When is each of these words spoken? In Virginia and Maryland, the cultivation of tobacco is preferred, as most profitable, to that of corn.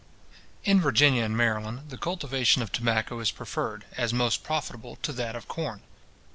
In 0.63 0.81
Virginia 0.81 1.23
and 1.23 1.37
Maryland, 1.37 1.89
the 1.91 1.95
cultivation 1.99 2.63
of 2.63 2.71
tobacco 2.71 3.19
is 3.19 3.29
preferred, 3.29 3.85
as 3.97 4.11
most 4.11 4.43
profitable, 4.43 4.95
to 5.03 5.13
that 5.13 5.35
of 5.35 5.47
corn. 5.47 5.83